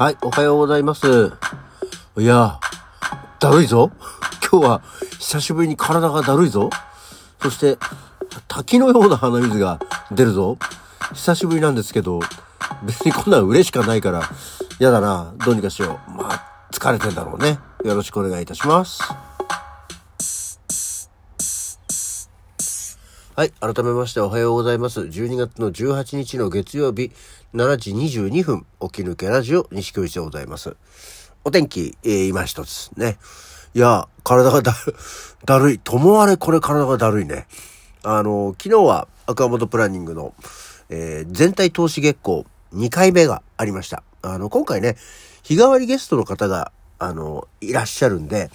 [0.00, 1.30] はい、おはようございます。
[2.16, 2.58] いや、
[3.38, 3.92] だるいぞ。
[4.50, 4.82] 今日は
[5.18, 6.70] 久しぶりに体がだるいぞ。
[7.42, 7.76] そして、
[8.48, 9.78] 滝のような鼻水が
[10.10, 10.56] 出るぞ。
[11.12, 12.18] 久しぶりなんですけど、
[12.82, 14.22] 別にこんなん嬉しかないから、
[14.78, 15.34] やだな。
[15.44, 16.10] どうにかしよう。
[16.12, 17.58] まあ、疲れてんだろうね。
[17.84, 19.02] よろしくお願いいたします。
[23.36, 23.52] はい。
[23.60, 25.00] 改めましておはようございます。
[25.00, 27.10] 12月の18日の月曜日、
[27.52, 30.76] 7時22分、起き抜けラジオ、西京一でございます。
[31.42, 33.18] お天気、えー、今一つね。
[33.74, 34.94] いや、体がだる、
[35.44, 35.80] だるい。
[35.80, 37.48] ともあれこれ体がだるいね。
[38.04, 40.32] あの、昨日はアクアモトプランニングの、
[40.90, 44.04] えー全体投資月光2回目がありました。
[44.22, 44.96] あの、今回ね、
[45.42, 48.48] 日替わりゲストの方が、あの、いらっしゃるんで、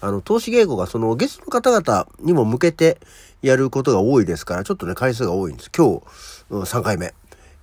[0.00, 3.00] あの、投資稽古がそのゲストの方々にも向けて
[3.42, 5.70] やることが多いですから、ちょっとね、回数が多いんです。
[5.76, 6.02] 今日、
[6.50, 7.12] うん3回目。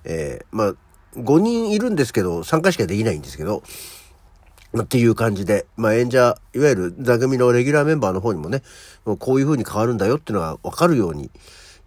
[0.04, 0.74] えーまあ、
[1.16, 3.62] 5人いるんですけど、3回しかできないんですけど、
[4.82, 8.62] っていう感じで、まあ、演者、いわゆる座組のレギュラーメンバーの方にもね、
[9.04, 11.30] もうこういう風に変わるんだよっていうのが分かるように、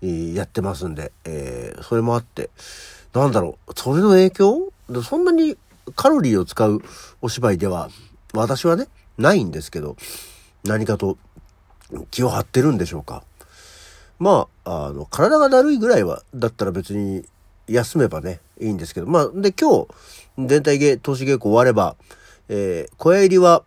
[0.02, 2.50] えやってますんで、えーそれもあって、
[3.14, 4.72] なんだろう、それの影響？
[5.04, 5.58] そんなに
[5.96, 6.82] カロリーを使う
[7.22, 7.90] お芝居では、
[8.34, 9.98] 私はね、ないんですけど、
[10.64, 11.18] 何かと
[12.12, 13.24] 気を張ってるんでしょうか。
[14.20, 17.26] まあ、あの、体がだるいぐらいは、だったら別に
[17.68, 19.88] 休めばね、いいんですけど、まあ、で、今日、
[20.40, 21.96] 全体芸、投資稽古終われば、
[22.50, 23.64] えー小屋入りは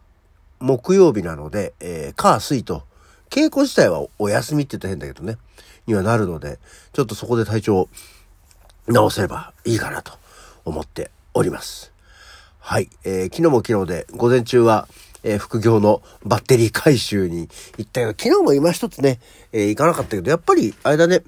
[0.60, 2.82] 木曜日なので、えー、火、水と、
[3.30, 5.38] 稽古自体はお休みって言ったら変だけどね、
[5.86, 6.58] にはなるので、
[6.92, 7.88] ちょっとそこで体調を
[8.86, 10.12] 直せればいいかなと
[10.64, 11.92] 思っております。
[12.58, 12.88] はい。
[13.04, 14.88] えー昨日も昨日で、午前中は、
[15.22, 19.20] えー副業のバッテリー回収に行ったけど、昨日も今一つね、
[19.52, 21.22] えー行かなかったけど、やっぱり、あれだね、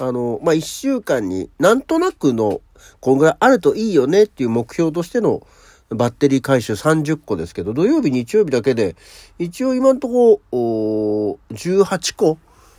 [0.00, 2.60] あの、まあ、一週間になんとなくの、
[3.00, 5.46] こんぐらいあるといいよねっていう目標としての
[5.90, 8.96] バッテリー回収30個ですけど、土曜日、日曜日だけで、
[9.38, 12.38] 一応今んとこ、おー18個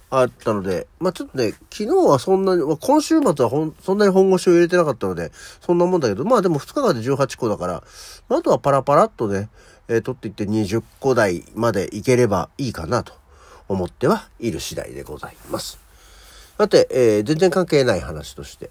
[0.09, 7.83] あったので、まあちょっとね、昨日はそんなに、まあ、今週末はほんそんなに本腰を入れてなかったので、そんなもんだけど、まあでも2日間で18個だから、
[8.29, 9.49] まあ、あとはパラパラっとね、
[9.87, 13.13] えー取っていって20個台までいければいいかなと
[13.67, 15.79] 思ってはいる次第でございます。
[16.57, 18.69] さて、えー全然関係ない話として、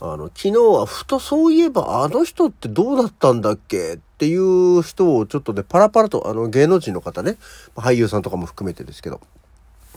[0.00, 7.36] あの、昨日はふとそういえばあの人ってどうだったんだっけっていう人をちょっとね、パラパラと、あの芸能人の方ね、
[7.74, 9.20] 俳優さんとかも含めてですけど、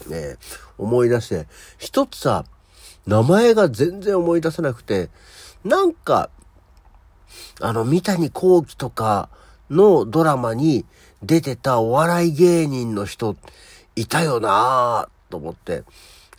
[0.08, 0.38] ね、
[0.78, 1.47] 思い出して、
[1.78, 2.46] 一つさ、
[3.06, 5.09] 名前が全然思い出せなくて、
[5.63, 6.29] なんか、
[7.59, 9.29] あの、三谷幸喜とか
[9.72, 10.86] のドラマに
[11.24, 13.36] 出てたお笑い芸人の人、
[13.96, 15.84] いたよなぁ、と思って、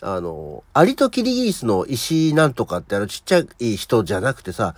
[0.00, 4.74] あの、アリとキリギリスの石なんとかってあのちっちゃい人じゃなくてさ、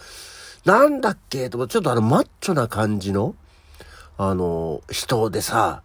[0.64, 3.34] なんだっけと思って、ちょっとあのマッチョな感じの、
[4.16, 5.82] あの、人でさ、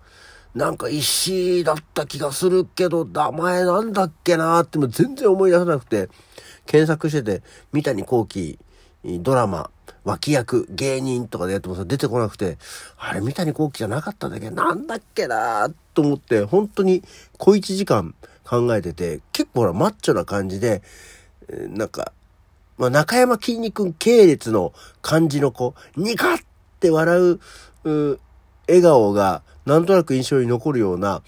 [0.56, 6.10] なんか石だった気がするけど、名前なんだっけなーっても全然思い出せなくて、
[6.66, 8.60] 検索してて、三谷幸喜、
[9.04, 9.72] ドラマ、
[10.10, 12.58] 脇役、芸人とかでやってもさ、出てこなくて、
[12.98, 14.50] あれ三谷幸喜じゃなかったんだけ？
[14.50, 17.04] ど、なんだっけなと思って、本当に
[17.38, 20.82] 小一時間考えてて、結構ほら、マッチョな感じで、
[21.70, 22.12] なんか、
[22.78, 26.38] まあ、中山きんに君系列の感じの子、ニカっ
[26.80, 27.40] て笑う、
[27.84, 28.20] う
[28.68, 31.22] 笑顔が、なんとなく印象に残るような、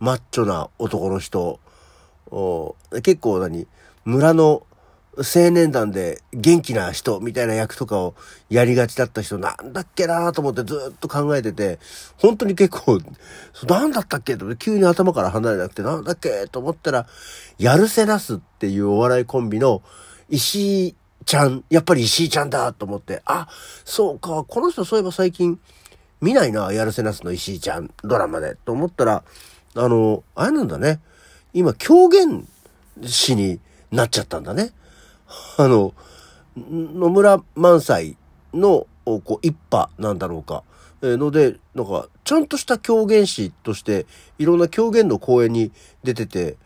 [0.00, 1.60] マッチョな男の人、
[2.30, 3.66] お結構何、
[4.04, 4.66] 村の
[5.18, 8.14] 青年団で元気な人みたいな役とかを
[8.50, 11.78] やりがちだった人、なんだっけなと思ってずっと考えてて、
[12.18, 13.00] 本当に結構、
[13.52, 17.06] そうなんだったっけと思って急に頭から離れなくて、なんだっけと思ったら、
[17.58, 19.82] やるせなすっていうお笑いコンビの
[20.28, 20.94] 石井
[21.24, 23.48] ちゃん、やっぱり石井ちゃんだと思って、あ、
[23.84, 25.60] そうか、この人そういえば最近
[26.20, 29.22] 見ないな、やるせなすの石井ちゃん、ドラマで、と思ったら、
[29.76, 31.00] あの、あれなんだね。
[31.52, 32.46] 今、狂言
[33.04, 33.60] 師に
[33.90, 34.72] なっちゃったんだね。
[35.58, 35.94] あの、
[36.56, 38.16] 野村萬斎
[38.52, 40.62] の、こう、一派なんだろうか。
[41.02, 44.06] えーので、なんか、ちゃんとした狂言師として、
[44.38, 45.72] いろんな狂言の公演に
[46.02, 46.56] 出てて、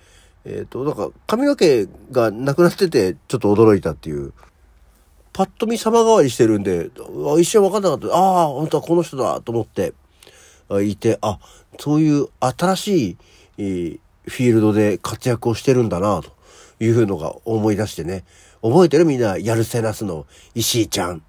[0.44, 4.32] えっ、と、なんか、髪の毛がなくなってて、ちょっと驚いたっていう。
[5.32, 6.90] パッと見様変わりしてるんで、
[7.38, 8.08] 一瞬分かんなかった。
[8.16, 9.94] ああ、本当はこの人だと思って、
[10.82, 11.38] いて、あ、
[11.78, 13.16] そういう新しい、
[13.56, 16.32] フィールドで活躍をしてるんだな、と
[16.80, 18.24] いうのが思い出してね。
[18.62, 19.04] 覚えてる？
[19.04, 21.22] みんな、やるせなすの石井ちゃん。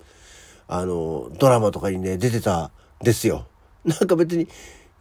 [0.68, 2.72] あの、ドラマとかにね、出てた
[3.02, 3.46] ですよ。
[3.86, 4.48] なんか別に、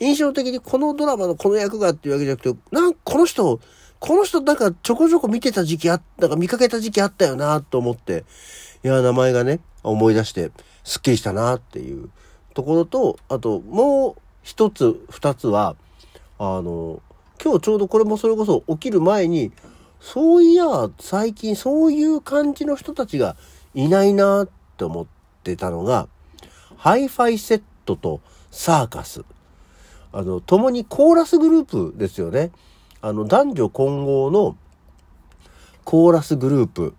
[0.01, 3.61] 印象的にこのドラマのこの役がっていうわけじゃなくて、なんかこの人、
[3.99, 8.25] この人なんかちょこちょこ見てた時期あった、なんか見かけた時期あったよなと思って、
[8.85, 10.53] いや、名前がね、思い出して、
[10.85, 12.11] すっきりしたなっていう
[12.55, 15.77] ところと、あと、もう一つ、二つは、
[16.39, 17.03] あの、
[17.43, 19.53] 今日ちょうどこれもそれこそ起きる前に、
[20.01, 20.65] そういや、
[20.99, 23.37] 最近そういう感じの人たちが
[23.75, 25.07] いないなって思っ
[25.43, 26.09] てたのが、
[26.77, 29.25] ハイファイセットとサーカス。
[30.13, 32.51] あの、共にコーラスグループですよね。
[33.03, 34.57] あの、男女混合の
[35.85, 36.95] コーラスグループ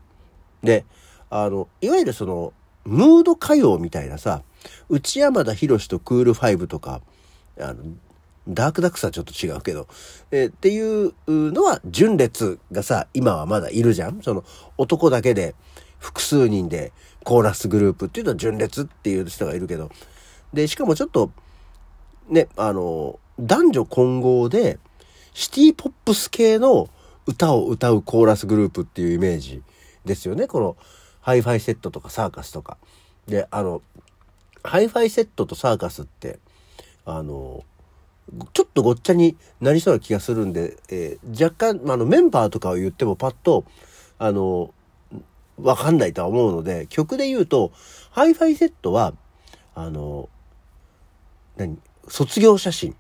[0.63, 0.85] で、
[1.29, 2.53] あの、いわゆるその、
[2.85, 4.41] ムード歌謡みたいなさ、
[4.89, 7.01] 内山田博とクールファイブとか、
[7.59, 7.83] あの、
[8.47, 9.87] ダークダックスはちょっと違うけど、
[10.31, 14.43] えー、っていうのは純烈がさ、今はまだいるじゃんその
[14.77, 15.55] 男だけで
[15.99, 16.91] 複数人で
[17.23, 19.91] コーラスグループっていうのは純烈っていう人がいるけど、
[20.53, 21.31] で、しかもちょっと、
[22.27, 24.79] ね、あの、男女混合で
[25.33, 26.89] シティポップス系の
[27.25, 29.61] 歌を歌うコーラスグループっていうイメージ
[30.05, 30.47] ですよね。
[30.47, 30.75] この
[31.21, 32.77] ハイファイセットとかサーカスとか。
[33.27, 33.81] で、あの、
[34.63, 36.39] ハイファイセットとサーカスって、
[37.05, 37.63] あの、
[38.53, 43.65] ちょっとごっちゃになりそうな気がするんで、えー、若干、あの、メンバーとかを言ってもパッと、
[44.17, 44.73] あの、
[45.57, 47.71] わかんないとは思うので、曲で言うと、
[48.11, 49.13] ハイファイセットは、
[49.75, 50.29] あの、
[51.57, 51.77] 何
[52.07, 52.95] 卒業写真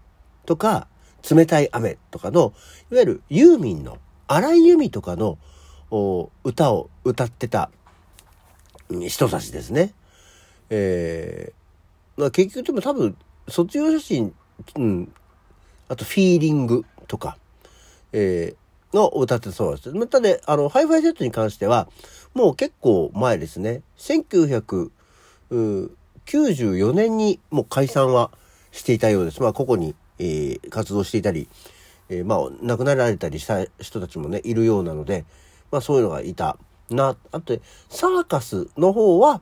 [0.45, 0.87] とか、
[1.29, 2.53] 冷たい雨とかの、
[2.91, 3.97] いわゆるユーミンの、
[4.27, 5.37] 荒井由実とかの
[6.43, 7.71] 歌を歌ってた
[8.89, 9.93] 人たちですね。
[10.69, 13.17] えー、まあ、結局でも多分、
[13.47, 14.35] 卒業写真、
[14.75, 15.11] うん、
[15.87, 17.37] あとフィーリングとか、
[18.11, 19.91] えー、の歌ってそうです。
[19.91, 21.87] またね、あの、ハイファイセットに関しては、
[22.33, 23.81] もう結構前ですね。
[23.97, 28.31] 1994年にもう解散は
[28.71, 29.41] していたようです。
[29.41, 31.47] まあ、個々に、えー、活動していたり、
[32.09, 35.25] えー、まあ、亡くなられたりした人たちもね、いるようなので、
[35.71, 36.57] まあ、そういうのがいた
[36.89, 37.15] な。
[37.31, 37.57] あと、
[37.89, 39.41] サーカスの方は、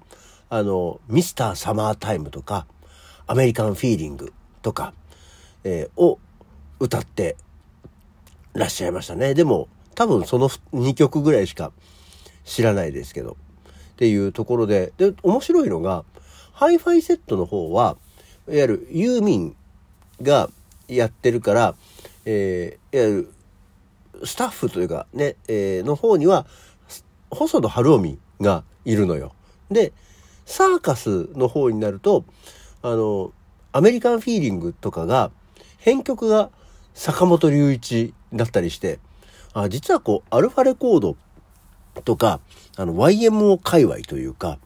[0.49, 2.65] あの、ミスターサマータイムとか、
[3.25, 4.93] アメリカンフィーリングとか、
[5.63, 6.19] えー、を
[6.79, 7.37] 歌って
[8.53, 9.33] らっしゃいましたね。
[9.33, 11.71] でも、多分その2曲ぐらいしか
[12.45, 13.37] 知らないですけど。
[13.93, 16.05] っていうところで、で、面白いのが、
[16.53, 17.97] ハイファイセットの方は、
[18.47, 19.55] いわゆるユーミン
[20.21, 20.51] が
[20.87, 21.75] やってるから、
[22.25, 23.15] えー、いわゆ
[24.19, 26.45] るスタッフというかね、えー、の方には、
[27.31, 29.33] 細野晴臣がいるのよ。
[29.71, 29.93] で、
[30.45, 32.23] サーカスの方になると、
[32.83, 33.33] あの、
[33.71, 35.31] アメリカンフィーリングとかが、
[35.87, 36.49] 編曲が
[36.95, 38.99] 坂本龍一だったりして、
[39.53, 41.15] あ実はこう、アルファレコード
[42.03, 42.41] とか、
[42.75, 44.59] あの、YMO 界隈というか、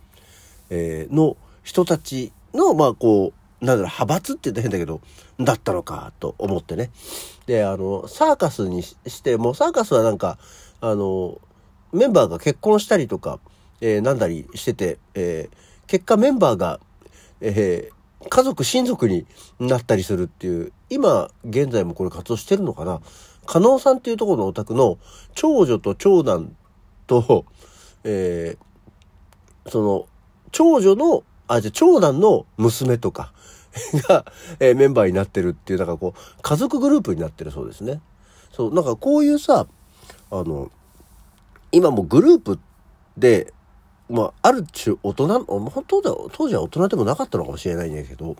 [0.71, 4.99] えー、の人たちの、まあこう、なんだろう、派閥って言ったら変だけど、
[5.39, 6.89] だったのかと思ってね。
[7.45, 10.39] で、あの、サーカスにしても、サーカスはなんか、
[10.79, 11.39] あの、
[11.93, 13.39] メンバーが結婚したりとか、
[13.79, 15.55] えー、なんだりしてて、えー、
[15.87, 16.79] 結果メンバーが、
[17.41, 19.25] えー、家族、親族に
[19.59, 23.01] なったりするっていう、今、現在もこれ活動してるのかな？
[23.45, 24.99] 加納さんっていうところのお宅の
[25.33, 26.55] 長女と長男
[27.07, 27.45] と、
[28.03, 30.07] えー、その、
[30.51, 33.33] 長女の、あ、じゃ長男の娘とか
[34.07, 34.25] が、
[34.59, 38.01] えー、メンバーになってるっていう、なんかこう、家族グループになってるそうですね。
[38.51, 39.65] そう、なんかこういうさ、
[40.29, 40.71] あの、
[41.71, 42.59] 今もグループ
[43.17, 43.53] で、
[44.11, 48.35] まあ、ある種大人、本当だ、当時は大人でもなかったのかもしれないんだけど、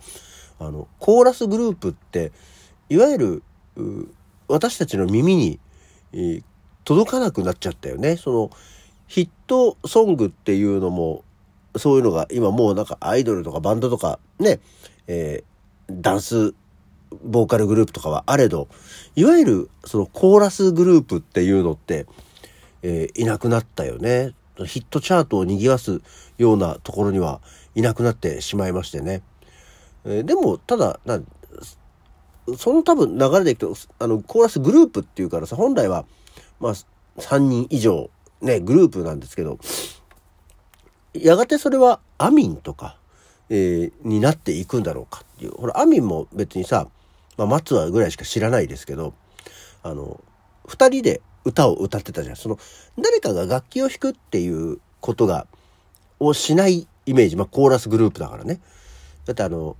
[0.58, 2.32] あの、コーラスグループって、
[2.88, 3.42] いわゆる、
[4.48, 5.58] 私たちの耳に、
[6.84, 8.16] 届かなくなっちゃったよね。
[8.16, 8.50] その、
[9.06, 11.24] ヒットソングっていうのも、
[11.76, 14.60] そういうのが今もうなんかアイドルとかバンドとかね、
[15.06, 16.54] えー、ダンス
[17.24, 18.68] ボーカルグループとかはあれど、
[19.16, 22.06] いわゆるそのコーラスグループっていうのって、
[22.82, 24.34] えー、いなくなったよね。
[24.66, 26.02] ヒットチャートを賑わす
[26.38, 27.40] ようなところには
[27.74, 29.22] いなくなってしまいましてね。
[30.04, 31.20] えー、でも、ただ、な
[32.56, 36.04] その多分流れでいくと、あの、コーラスグループっていうからさ、本来は、
[36.60, 36.74] まあ、
[37.18, 39.58] 3人以上、ね、グループなんですけど、
[41.14, 42.96] やがてそれはアミンとか、
[43.48, 45.52] えー、になっていくんだろうかっていう。
[45.52, 46.88] ほら、アミンも別にさ、
[47.36, 49.14] まあ、松はぐらいしか知らないですけど、
[49.82, 50.20] あの、
[50.66, 52.36] 二人で歌を歌ってたじゃん。
[52.36, 52.58] その、
[52.98, 55.46] 誰かが楽器を弾くっていうことが、
[56.20, 57.36] をしないイメージ。
[57.36, 58.60] まあ、コーラスグループだからね。
[59.24, 59.76] だってあの、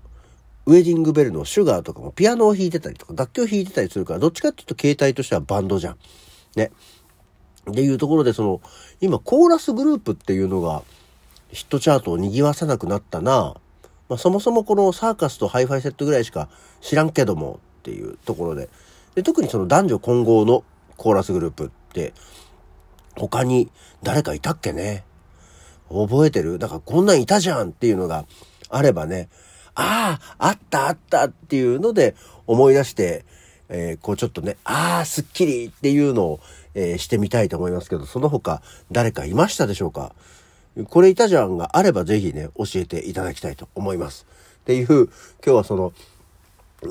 [0.66, 5.96] ウェディングベルのシュガーとかもピアノを弾いてたりとか、楽器を弾いてたりするから、どっちかっていうと形態としてはバンドじゃん。
[6.56, 6.70] ね。
[7.70, 8.60] っていうところで、その、
[9.00, 10.82] 今、コーラスグループっていうのが、
[11.52, 13.54] ヒットチャートを賑わさなくなったな。
[14.08, 16.48] まあ、そもそもこのサーカスとハイファイセットぐらいしか
[16.80, 18.68] 知らんけどもっていうところで。
[19.14, 20.64] で特にその男女混合の
[21.02, 22.14] コーラスグループって、
[23.16, 23.68] 他に
[24.04, 25.02] 誰かいたっけね？
[25.88, 26.60] 覚えてる？
[26.60, 28.24] だからこんなんいたじゃんっていうのが
[28.70, 29.28] あればね、
[29.74, 32.14] ああ、あったあったっていうので
[32.46, 33.24] 思い出して、
[33.68, 36.40] えー、こうちょっとね、ああ、すっきりっていうのを、
[36.74, 40.14] えー、してみたいと思いますけど、その他誰かいましたでしょうか？
[40.88, 44.24] これいたじゃんがあればぜひね、教えていただきたいと思います。
[44.60, 45.08] っていう、今
[45.46, 45.92] 日はその、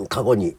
[0.09, 0.57] 過去に、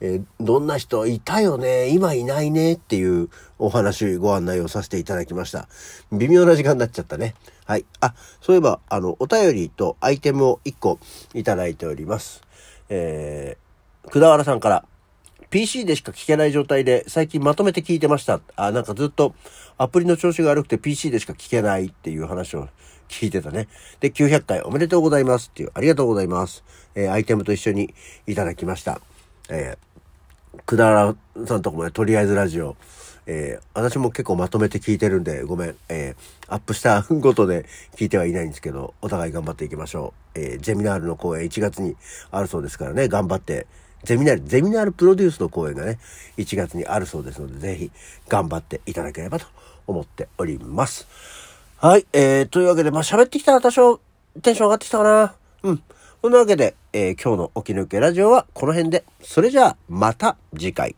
[0.00, 5.68] えー、どんな人いたよね今いないねっていうお話、ご案内をさせていただきました。
[6.12, 7.34] 微妙な時間になっちゃったね。
[7.66, 7.86] はい。
[8.00, 10.98] あ、そういえば、あの、お便りとアイテムを1個
[11.32, 12.42] いただいております。
[12.88, 14.84] えー、くだわらさんから、
[15.50, 18.40] PC でしか聞けない状態で最近まとめて聞いてました。
[18.56, 19.34] あ、なんかずっと
[19.78, 22.68] アプリの調子が悪くて PC でしか聞けないっていう話を
[23.08, 23.68] 聞いてたね。
[24.00, 26.64] で、900回おめでとうございますっていう、ありがとうございます。
[26.94, 27.94] えー、アイテムと一緒に
[28.26, 29.00] いただきました。
[29.48, 31.14] えー、くだら
[31.46, 32.76] さんとこもね、とりあえずラジオ、
[33.26, 35.76] えー、私も結構まとめて聞いてるんで、ごめん。
[35.88, 40.40] えー、アップしたごとで聞いてはいないんですけど、お互い頑張っていきましょう。
[40.40, 41.96] えー、ゼミナールの公演1月に
[42.30, 43.66] あるそうですからね、頑張って
[44.04, 45.98] ゼミナール、ゼミナールプロデュースの公演がね、
[46.36, 47.90] 1月にあるそうですので、ぜひ
[48.28, 49.46] 頑張っていただければと
[49.86, 51.08] 思っております。
[51.78, 54.00] はい、えー、というわけで、まあ、喋ってきたら多少
[54.42, 55.34] テンション上がってきたかな。
[55.62, 55.82] うん。
[56.24, 59.04] そんなわけで、えー、今日の起き抜けラジオはこの辺で。
[59.20, 60.96] それじゃあ、また次回。